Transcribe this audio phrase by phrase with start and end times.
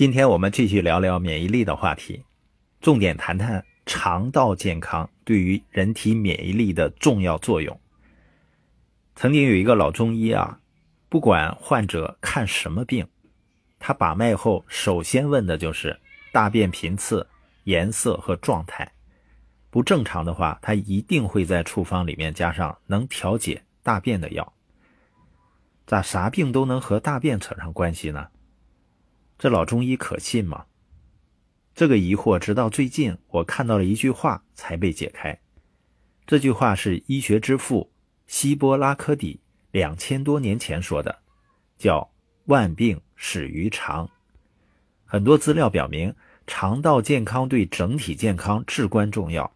[0.00, 2.24] 今天我们继续聊聊免疫力的话题，
[2.80, 7.78] 重点谈谈肠道健康对于人体免疫力的重要作用。
[9.14, 10.58] 曾经有一个老中医啊，
[11.10, 13.06] 不管患者看什么病，
[13.78, 16.00] 他把脉后首先问的就是
[16.32, 17.26] 大便频次、
[17.64, 18.90] 颜色和状态。
[19.68, 24.50] 不正常的话，他一定会在处方里面加上能调节大便的药。
[25.84, 28.28] 咋啥病都能和大便扯上关系呢？
[29.40, 30.66] 这老中医可信吗？
[31.74, 35.40] 这个疑惑直到最近我看到了一句话才被解开。
[36.26, 37.90] 这句话是医学之父
[38.26, 41.20] 希波拉科底两千多年前说的，
[41.78, 42.06] 叫
[42.44, 44.06] “万病始于肠”。
[45.06, 46.14] 很多资料表明，
[46.46, 49.50] 肠道健康对整体健康至关重要。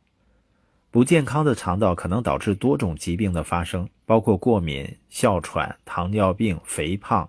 [0.90, 7.28] 不健康的肠道可能导致多种疾病的发生，包括过敏、哮喘、糖尿病、肥胖。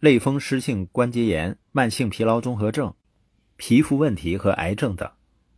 [0.00, 2.92] 类风湿性关节炎、慢性疲劳综合症、
[3.56, 5.10] 皮肤问题和癌症等，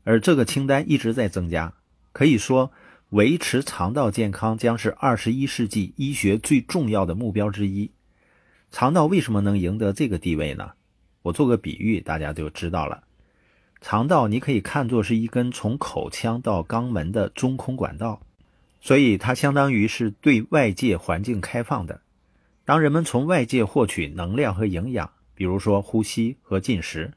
[0.05, 1.75] 而这个清单一直在增加。
[2.13, 2.71] 可以说，
[3.11, 7.91] 维持肠道健康将是二十一世纪医学最重要的目标之一。
[8.71, 10.71] 肠道为什么能赢得这个地位呢？
[11.23, 13.03] 我做个比喻，大家就知道了。
[13.81, 18.21] 肠道你可以看作是一根从口腔到肛门的中空管道，
[18.81, 22.01] 所以它相当于是对外界环境开放的。
[22.65, 27.13] 当人们从外界获取能量和营养，比如说呼吸和进食，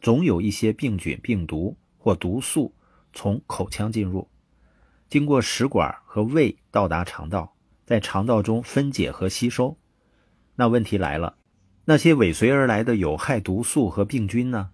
[0.00, 2.74] 总有一些病菌、病毒或毒素
[3.12, 4.28] 从口腔进入，
[5.08, 9.76] 经过食管和胃到达肠道，在肠道中分解和吸收。
[10.56, 11.36] 那问题来了，
[11.84, 14.70] 那些尾随而来的有害毒素和病菌呢？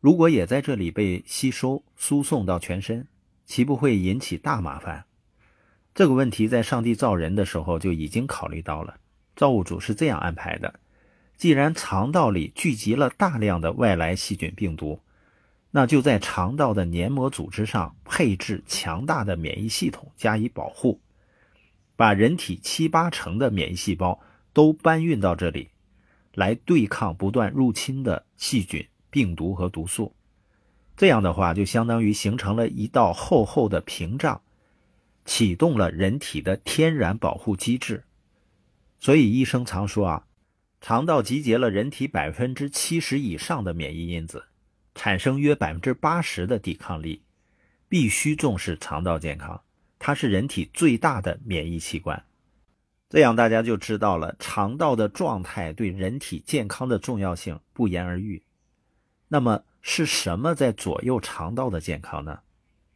[0.00, 3.08] 如果也在这里被吸收、输送到全身，
[3.44, 5.06] 岂不会引起大麻烦？
[5.94, 9.00] 这个问题在上帝造人的时候就已经考虑到了。
[9.34, 10.78] 造物主是这样安排的：
[11.38, 15.00] 既然肠道里聚集了大量的外来细菌、病毒，
[15.70, 21.00] 那就在肠道的黏膜组织上配置强大的免疫系统加以保护，
[21.94, 24.20] 把人体七八成的免疫细胞
[24.52, 25.68] 都搬运到这里，
[26.34, 30.12] 来对抗不断入侵的细菌、病毒和毒素。
[30.96, 34.40] 这样的话，就相当于形成了一道厚厚的屏障，
[35.24, 38.02] 启动了人体的天然保护机制。
[38.98, 40.24] 所以医生常说啊，
[40.80, 44.44] 肠道集结了人体百分之七十以上的免疫因子，
[44.94, 47.22] 产生约百分之八十的抵抗力，
[47.88, 49.60] 必须重视肠道健康，
[49.98, 52.24] 它是人体最大的免疫器官。
[53.10, 58.42] 这样大家就知道了肠道的状态对人体健康的重要性，不言而喻。
[59.26, 62.40] 那么是什么在左右肠道的健康呢？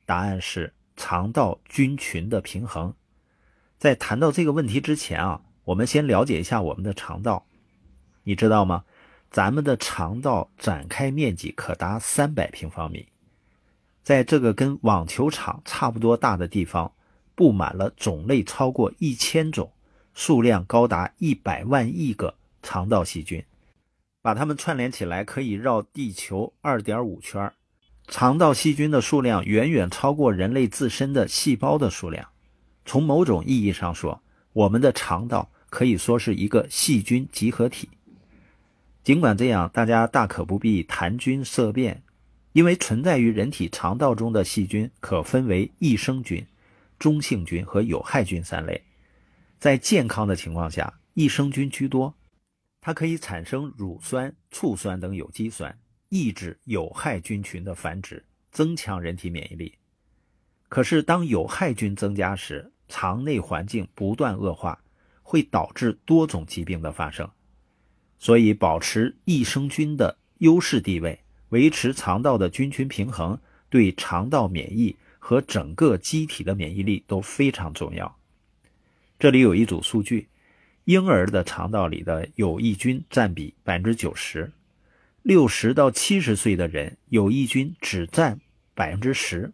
[0.06, 2.94] 答案是肠道菌群的平衡。
[3.78, 5.42] 在谈到这个问题之前啊。
[5.64, 7.46] 我们先了解一下我们的肠道，
[8.24, 8.84] 你知道吗？
[9.30, 13.06] 咱们的肠道展开面积可达三百平方米，
[14.02, 16.92] 在这个跟网球场差不多大的地方，
[17.34, 19.72] 布满了种类超过一千种、
[20.14, 23.44] 数量高达一百万亿个肠道细菌，
[24.20, 27.52] 把它们串联起来，可以绕地球二点五圈。
[28.08, 32.28] 肠道细菌的数量远远超过人类自身的细胞的数量。
[32.84, 34.20] 从某种意义上说，
[34.52, 35.48] 我们的肠道。
[35.72, 37.88] 可以说是一个细菌集合体。
[39.04, 42.02] 尽管这样，大家大可不必谈菌色变，
[42.52, 46.46] 因为存在于人体肠道中的细菌可分为益生菌、
[46.98, 48.80] 中性菌和有害菌三类。
[49.58, 52.14] 在健康的情况下，益生菌居多，
[52.80, 55.76] 它可以产生乳酸、醋酸等有机酸，
[56.08, 59.74] 抑制有害菌群的繁殖，增强人体免疫力。
[60.68, 64.78] 可是，当有害菌增加时，肠内环境不断恶化。
[65.24, 67.30] 会导致多种疾病的发生，
[68.22, 71.18] 所以保持益生菌的优势地位，
[71.48, 73.36] 维持肠道的菌群平衡，
[73.68, 78.16] 对肠道免疫和整个机体的免疫力都非常重要。
[79.18, 80.28] 这里有一组数据：
[80.84, 84.52] 婴儿的肠道里的有益菌占比百分之九十，
[85.22, 88.38] 六十到七十岁的人有益菌只占
[88.72, 89.52] 百分之十。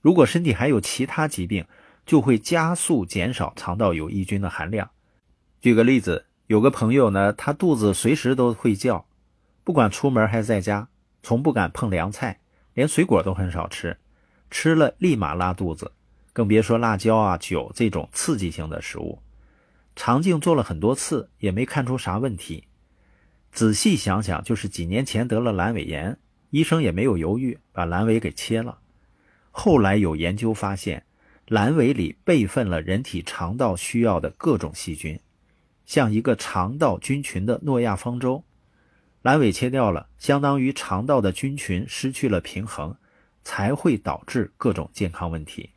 [0.00, 1.64] 如果身体还有其他疾病，
[2.04, 4.90] 就会加速减少肠道有益菌的含量。
[5.60, 9.06] 举个例子，有个朋友呢，他肚子随时都会叫，
[9.62, 10.88] 不管出门还是在家，
[11.22, 12.40] 从不敢碰凉菜，
[12.74, 13.96] 连水果都很少吃，
[14.50, 15.92] 吃了立马拉肚子，
[16.32, 19.20] 更别说辣椒啊、酒这种刺激性的食物。
[19.94, 22.64] 肠镜做了很多次，也没看出啥问题。
[23.52, 26.18] 仔细想想，就是几年前得了阑尾炎，
[26.50, 28.80] 医生也没有犹豫，把阑尾给切了。
[29.52, 31.04] 后来有研究发现，
[31.46, 35.20] 阑尾里备份了人体肠道需要的各种细菌。
[35.90, 38.44] 像一个肠道菌群的诺亚方舟，
[39.24, 42.94] 阑尾切掉了，相当于肠道的菌群失去了平衡，
[43.42, 45.70] 才会导致各种健康问题。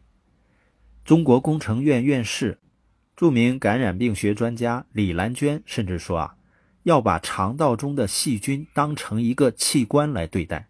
[1.04, 2.60] 中国工程院院士、
[3.16, 6.36] 著名感染病学专家李兰娟甚至说啊，
[6.84, 10.68] 要把肠道中的细菌当成一个器官来对待，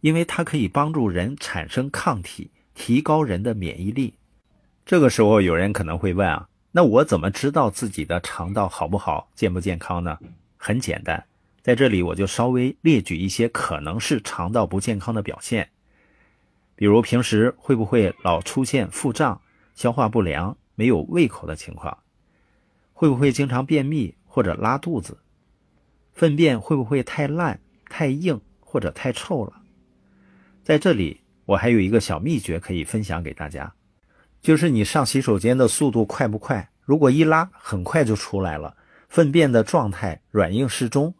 [0.00, 4.14] 因为它可以帮助人产生抗体，提高人的免疫力。
[4.84, 10.18] 这个时候，有人可能会问啊，那我怎么知道自己的肠道好不好、健不健康呢？
[10.56, 11.24] 很简单。
[11.62, 15.70] 在这里，我就稍微列举一些可能是肠道不健康的表现，
[16.74, 19.40] 比如平时会不会老出现腹胀、
[19.76, 21.96] 消化不良、没有胃口的情况，
[22.92, 25.18] 会不会经常便秘或者拉肚子，
[26.12, 29.62] 粪便会不会太烂、太硬或者太臭了。
[30.64, 33.72] 在这里，我还有一个小秘诀可以分享给大家，
[34.44, 36.68] 就是你上洗手间的速度快不快？
[36.82, 38.76] 如果一拉很快就出来了，
[39.08, 41.14] 粪便的状态软硬适中。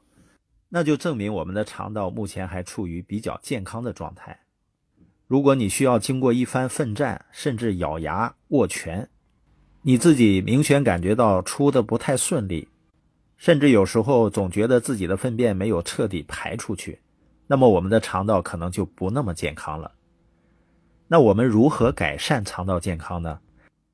[0.69, 4.41] 那就证明我们的肠道目前还处于比较健康的状态。
[5.26, 9.09] 如果你需要经过一番奋战，甚至咬牙握拳，
[9.81, 12.69] 你自己明显感觉到出的不太顺利，
[13.38, 17.00] 甚至有时候总觉得自己的粪便没有彻底排出去，
[17.47, 19.91] 那么我们的肠道可能就不那么健康了。
[21.14, 23.38] 那我们如何改善肠道健康呢？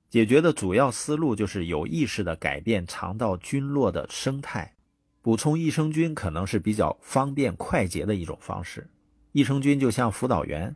[0.08, 4.72] 解决的主要思路就是有意识的改变肠道菌落的生态。
[5.20, 8.88] 补充益生菌可能是比较方便快捷的一种方式。
[9.32, 10.74] 益生菌就像辅导员，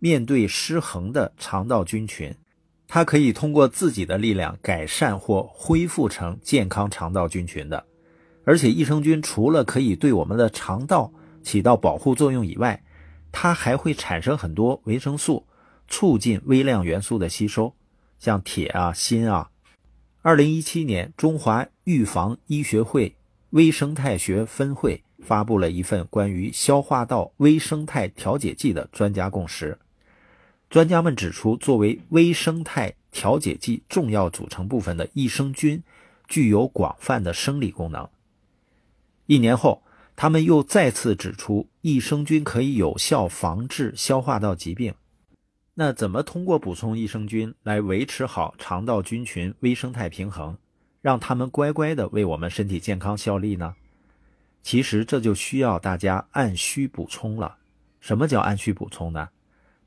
[0.00, 2.34] 面对失衡的肠道菌群，
[2.88, 7.86] 它可以通过自己的力量改善或恢复成健康肠道菌群的。
[8.44, 11.12] 而且，益生菌除了可以对我们的肠道
[11.44, 12.82] 起到保护作用以外，
[13.30, 15.46] 它还会产生很多维生素，
[15.88, 17.74] 促进微量元素的吸收，
[18.18, 19.50] 像铁啊、锌啊。
[20.22, 23.16] 二零一七年，中华预防医学会。
[23.50, 29.78] 微生态学分会发布了一份关于消化道微生态调节剂的专家共识。
[30.68, 35.80] 专家们指出，作为微生态调节剂重要组成部分的益生菌，
[36.26, 38.08] 具有广泛的生理功能。
[39.26, 39.84] 一年后，
[40.16, 44.92] 他们又再次指出，益生菌可以有效防治消化道疾病。
[45.76, 50.56] 那怎么通过补充益生菌来维持好肠道菌群微生态平衡？
[51.02, 53.74] 让他们乖乖的为我们身体健康效力呢？
[54.62, 57.56] 其实这就需要大家按需补充了。
[58.00, 59.28] 什么叫按需补充呢？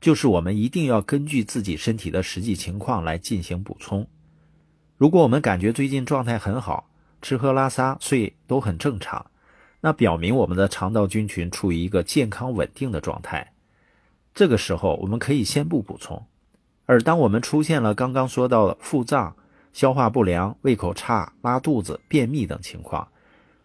[0.00, 4.06] 就是我们一定要根据自己身体的实际情况来进行补充。
[4.96, 6.88] 如果我们感觉最近状态很好，
[7.22, 9.30] 吃喝拉撒睡都很正常，
[9.80, 13.54] 那表明我们的肠道菌群处于一个健康稳定的状态。
[14.38, 16.24] 这个时候我们可以先不补充。
[16.86, 19.34] 而当我们出现了刚刚说到的腹胀，
[19.72, 23.08] 消化不良、胃口差、拉肚子、便秘等情况，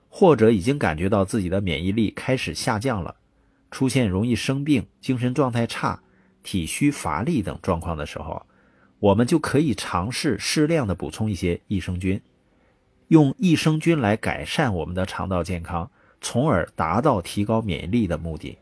[0.10, 3.14] 或者已经感觉到自己的免疫力开始下降了，
[3.70, 6.02] 出现容易生病、精神状态差、
[6.42, 8.44] 体虚乏力等状况的时候，
[8.98, 12.20] 我们就可以尝试适量的补充一些益生菌，
[13.10, 18.58] 用益生菌来改善我们的肠道健康，从而达到提高免疫力的目的。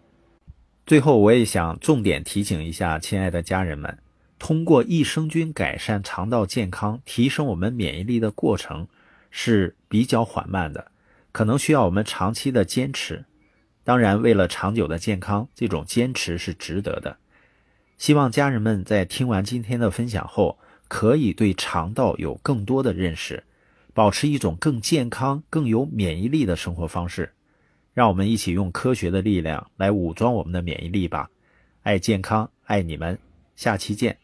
[0.85, 3.97] 最后，我也想重点提醒一下亲爱的家人们。
[4.37, 8.87] 通过益生菌改善肠道健康、提升我们免疫力的过程
[9.29, 10.91] 是比较缓慢的，
[11.31, 13.23] 可能需要我们长期的坚持。
[13.83, 17.17] 当然，为了长久的健康，这种坚持是值得的。
[18.00, 20.57] 希望家人们在听完今天的分享后，
[20.88, 23.43] 可以对肠道有更多的认识，
[23.93, 27.31] 保持一种更健康、更有免疫力的生活方式。
[27.93, 31.29] 让我们一起用科学的力量来武装我们的免疫力吧！
[31.83, 33.17] 爱健康，爱你们，
[33.55, 34.20] 下期见。